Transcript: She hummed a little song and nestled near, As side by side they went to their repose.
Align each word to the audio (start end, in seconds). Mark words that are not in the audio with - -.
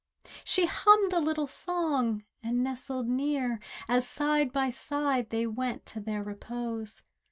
She 0.43 0.65
hummed 0.65 1.13
a 1.13 1.19
little 1.19 1.45
song 1.45 2.23
and 2.41 2.63
nestled 2.63 3.07
near, 3.07 3.59
As 3.87 4.07
side 4.07 4.51
by 4.51 4.71
side 4.71 5.29
they 5.29 5.45
went 5.45 5.85
to 5.85 5.99
their 5.99 6.23
repose. 6.23 7.03